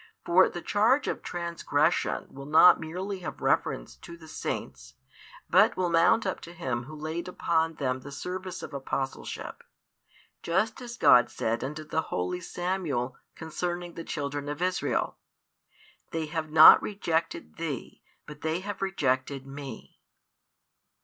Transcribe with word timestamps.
For 0.25 0.49
the 0.49 0.63
charge 0.63 1.07
of 1.07 1.21
transgression 1.21 2.25
will 2.33 2.47
not 2.47 2.79
merely 2.79 3.19
have 3.19 3.39
reference 3.39 3.95
to 3.97 4.17
the 4.17 4.27
Saints, 4.27 4.95
but 5.47 5.77
will 5.77 5.91
mount 5.91 6.25
up 6.25 6.41
to 6.41 6.53
Him 6.53 6.85
Who 6.85 6.95
laid 6.95 7.27
upon 7.27 7.75
them 7.75 7.99
the 7.99 8.11
service 8.11 8.63
of 8.63 8.73
apostleship; 8.73 9.63
just 10.41 10.81
as 10.81 10.97
God 10.97 11.29
said 11.29 11.63
unto 11.63 11.83
the 11.83 12.01
holy 12.01 12.41
Samuel 12.41 13.15
concerning 13.35 13.93
the 13.93 14.03
children 14.03 14.49
of 14.49 14.59
Israel: 14.59 15.17
They 16.09 16.25
have 16.25 16.49
not 16.49 16.81
rejected 16.81 17.57
thee, 17.57 18.01
but 18.25 18.41
they 18.41 18.61
have 18.61 18.81
rejected 18.81 19.45
Me. 19.45 19.99